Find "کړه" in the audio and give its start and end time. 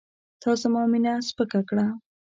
1.69-1.85